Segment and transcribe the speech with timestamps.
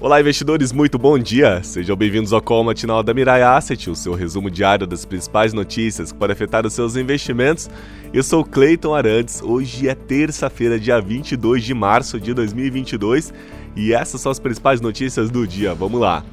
[0.00, 1.60] Olá, investidores, muito bom dia!
[1.64, 6.12] Sejam bem-vindos ao Call Matinal da Mirai Asset, o seu resumo diário das principais notícias
[6.12, 7.68] que podem afetar os seus investimentos.
[8.12, 13.34] Eu sou Cleiton Arantes, hoje é terça-feira, dia 22 de março de 2022
[13.74, 15.74] e essas são as principais notícias do dia.
[15.74, 16.24] Vamos lá!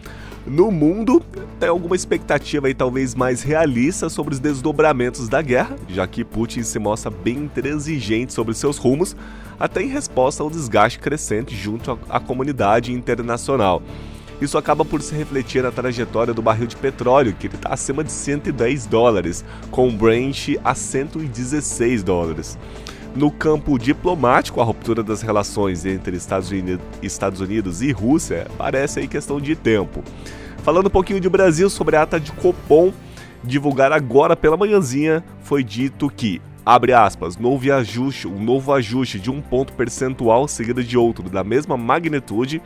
[0.45, 1.23] No mundo,
[1.59, 6.61] tem alguma expectativa aí talvez mais realista sobre os desdobramentos da guerra, já que Putin
[6.61, 9.15] se mostra bem intransigente sobre seus rumos,
[9.59, 13.81] até em resposta ao desgaste crescente junto à comunidade internacional.
[14.39, 18.11] Isso acaba por se refletir na trajetória do barril de petróleo, que está acima de
[18.11, 22.55] 110 dólares, com o Brent a 116 dólares.
[23.15, 26.51] No campo diplomático, a ruptura das relações entre Estados
[27.39, 30.03] Unidos, e Rússia parece aí questão de tempo.
[30.65, 32.91] Falando um pouquinho de Brasil sobre a ata de Copom,
[33.43, 39.29] divulgar agora pela manhãzinha, foi dito que abre aspas, novo ajuste, um novo ajuste de
[39.29, 42.63] um ponto percentual seguido de outro da mesma magnitude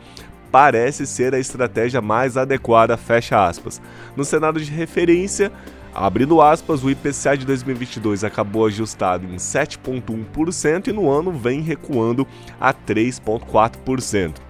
[0.50, 3.82] parece ser a estratégia mais adequada, fecha aspas.
[4.16, 5.52] No cenário de referência,
[5.92, 12.24] Abrindo aspas, o IPCA de 2022 acabou ajustado em 7,1% e no ano vem recuando
[12.60, 14.49] a 3,4%.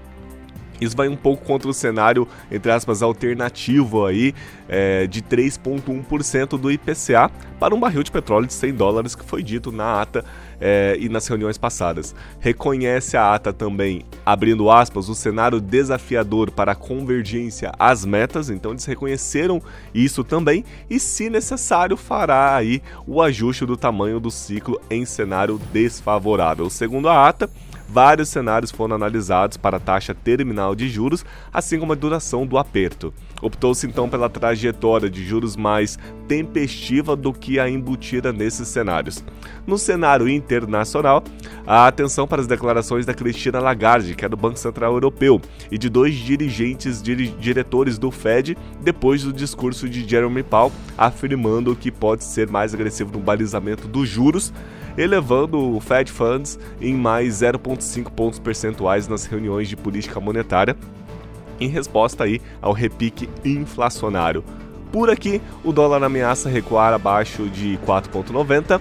[0.80, 4.34] Isso vai um pouco contra o cenário, entre aspas, alternativo aí,
[4.68, 9.42] é, de 3,1% do IPCA para um barril de petróleo de 100 dólares que foi
[9.42, 10.24] dito na ata
[10.60, 12.14] é, e nas reuniões passadas.
[12.38, 18.72] Reconhece a ata também, abrindo aspas, o cenário desafiador para a convergência às metas, então
[18.72, 19.62] eles reconheceram
[19.94, 25.60] isso também e, se necessário, fará aí o ajuste do tamanho do ciclo em cenário
[25.72, 26.70] desfavorável.
[26.70, 27.50] Segundo a ata,
[27.90, 32.56] vários cenários foram analisados para a taxa terminal de juros, assim como a duração do
[32.56, 33.12] aperto.
[33.42, 39.24] Optou-se então pela trajetória de juros mais tempestiva do que a embutida nesses cenários.
[39.66, 41.24] No cenário internacional,
[41.66, 45.78] a atenção para as declarações da Cristina Lagarde, que é do Banco Central Europeu, e
[45.78, 51.90] de dois dirigentes dire diretores do Fed depois do discurso de Jeremy Powell afirmando que
[51.90, 54.52] pode ser mais agressivo no balizamento dos juros
[55.00, 60.76] elevando o Fed Funds em mais 0,5 pontos percentuais nas reuniões de política monetária,
[61.58, 64.44] em resposta aí ao repique inflacionário.
[64.92, 68.80] Por aqui, o dólar ameaça recuar abaixo de 4,90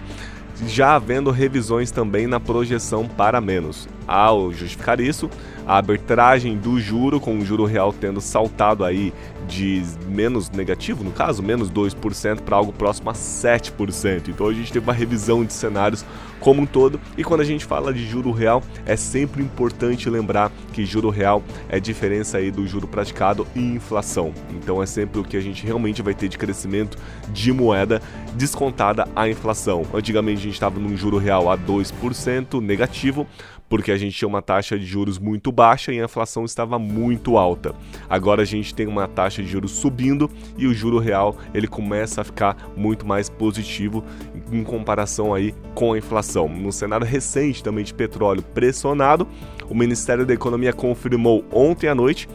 [0.67, 3.87] já havendo revisões também na projeção para menos.
[4.07, 5.29] Ao justificar isso,
[5.67, 9.13] a arbitragem do juro, com o juro real tendo saltado aí
[9.47, 14.29] de menos negativo, no caso, menos 2% para algo próximo a 7%.
[14.29, 16.05] Então a gente teve uma revisão de cenários
[16.39, 16.99] como um todo.
[17.17, 21.43] E quando a gente fala de juro real, é sempre importante lembrar que juro real
[21.67, 24.33] é diferença aí do juro praticado e inflação.
[24.51, 26.97] Então é sempre o que a gente realmente vai ter de crescimento
[27.31, 28.01] de moeda
[28.35, 29.83] descontada a inflação.
[29.93, 33.25] Antigamente gente estava num juro real a 2% negativo,
[33.69, 37.37] porque a gente tinha uma taxa de juros muito baixa e a inflação estava muito
[37.37, 37.73] alta.
[38.09, 42.21] Agora a gente tem uma taxa de juros subindo e o juro real ele começa
[42.21, 44.03] a ficar muito mais positivo
[44.51, 46.49] em comparação aí com a inflação.
[46.49, 49.27] No cenário recente também de petróleo pressionado,
[49.69, 52.27] o Ministério da Economia confirmou ontem à noite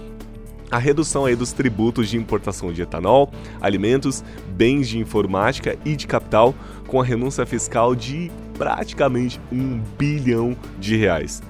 [0.70, 3.30] a redução aí dos tributos de importação de etanol,
[3.60, 6.54] alimentos, bens de informática e de capital,
[6.86, 11.42] com a renúncia fiscal de praticamente um bilhão de reais.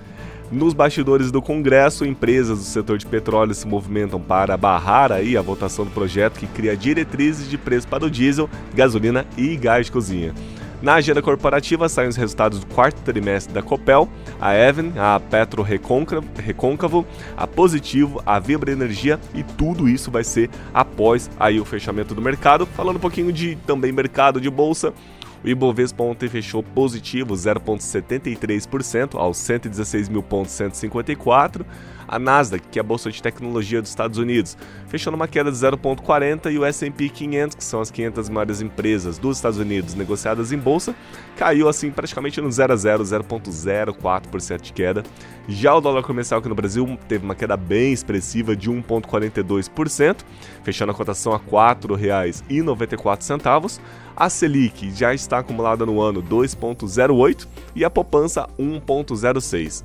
[0.53, 5.43] Nos bastidores do Congresso, empresas do setor de petróleo se movimentam para barrar aí a
[5.43, 9.93] votação do projeto que cria diretrizes de preço para o diesel, gasolina e gás de
[9.93, 10.35] cozinha.
[10.85, 14.07] Na agenda corporativa saem os resultados do quarto trimestre da Copel,
[14.39, 20.51] a Even, a Petro Recôncavo, a Positivo, a Vibra Energia e tudo isso vai ser
[20.75, 22.67] após aí o fechamento do mercado.
[22.67, 24.93] Falando um pouquinho de também mercado de bolsa,
[25.43, 31.65] o Ibovespa ontem fechou positivo 0,73% aos 116.154.
[32.07, 34.57] A Nasdaq, que é a bolsa de tecnologia dos Estados Unidos,
[34.89, 39.19] fechou numa queda de 0,40 e o S&P 500, que são as 500 maiores empresas
[39.19, 40.95] dos Estados Unidos negociadas em bolsa,
[41.37, 45.03] caiu assim praticamente no 0 a 0, 0,04% de queda.
[45.47, 50.21] Já o dólar comercial aqui no Brasil teve uma queda bem expressiva de 1,42%,
[50.63, 53.81] fechando a cotação a R$ 4,94.
[54.17, 59.85] A Selic já está acumulada no ano 2,08 e a poupança 1,06.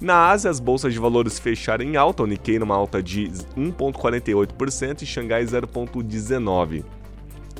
[0.00, 5.02] Na Ásia, as bolsas de valores fecharam em alta, o Nikkei numa alta de 1,48%
[5.02, 6.99] e Xangai 0,19%.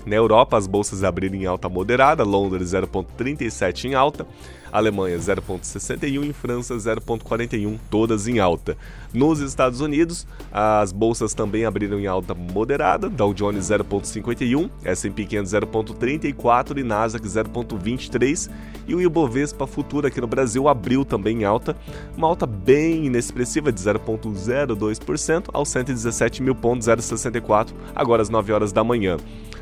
[0.06, 4.26] Na Europa, as bolsas abriram em alta moderada, Londres 0,37 em alta,
[4.72, 8.76] Alemanha 0,61 e França 0,41, todas em alta.
[9.12, 15.52] Nos Estados Unidos, as bolsas também abriram em alta moderada, Dow Jones 0,51, S&P 500
[15.52, 18.50] 0,34 e Nasdaq 0,23
[18.86, 21.76] e o Ibovespa futuro aqui no Brasil abriu também em alta,
[22.16, 28.72] uma alta bem inexpressiva de 0,02% aos 117 mil pontos 0,64 agora às 9 horas
[28.72, 29.16] da manhã.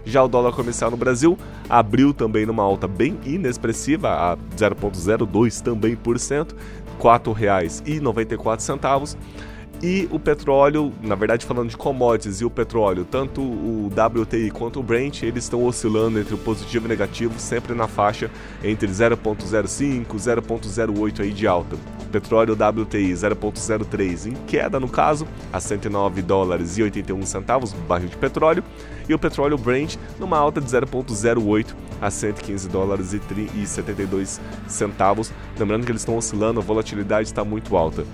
[0.05, 5.97] Já o dólar comercial no Brasil abriu também numa alta bem inexpressiva, a 0,02 também
[5.97, 9.17] por cento, R$ 4,94.
[9.81, 14.81] E o petróleo, na verdade falando de commodities e o petróleo, tanto o WTI quanto
[14.81, 18.29] o Brent, eles estão oscilando entre o positivo e o negativo, sempre na faixa
[18.63, 21.77] entre 0.05 e 0.08 aí de alta.
[22.11, 28.17] Petróleo WTI 0.03 em queda no caso, a 109 dólares e 81 centavos barril de
[28.17, 28.65] petróleo,
[29.09, 35.33] e o petróleo Brent numa alta de 0.08 a 115 dólares e 72 centavos.
[35.57, 38.05] Lembrando que eles estão oscilando, a volatilidade está muito alta.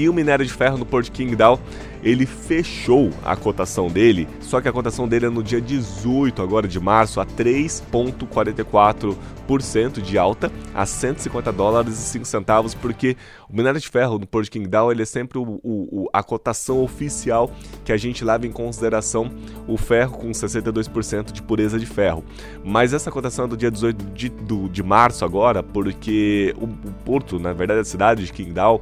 [0.00, 1.60] E o minério de ferro no Porto Qingdao,
[2.02, 6.66] ele fechou a cotação dele, só que a cotação dele é no dia 18 agora
[6.66, 13.14] de março a 3.44% de alta a 150 dólares e 5 centavos, porque
[13.46, 17.50] o minério de ferro no Porto Qingdao ele é sempre o, o, a cotação oficial
[17.84, 19.30] que a gente leva em consideração
[19.68, 22.24] o ferro com 62% de pureza de ferro.
[22.64, 26.92] Mas essa cotação é do dia 18 de, do, de março agora, porque o, o
[27.04, 28.80] porto, na verdade a cidade de Qingdao,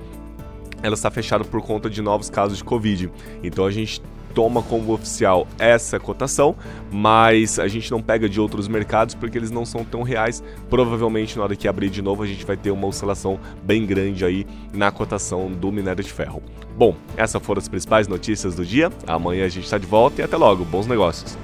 [0.83, 3.11] ela está fechada por conta de novos casos de Covid.
[3.43, 4.03] Então a gente
[4.35, 6.55] toma como oficial essa cotação,
[6.93, 10.43] mas a gente não pega de outros mercados porque eles não são tão reais.
[10.71, 14.25] Provavelmente na hora que abrir de novo a gente vai ter uma oscilação bem grande
[14.25, 16.43] aí na cotação do minério de ferro.
[16.77, 18.93] Bom, essas foram as principais notícias do dia.
[19.07, 20.65] Amanhã a gente está de volta e até logo.
[20.65, 21.37] Bons negócios.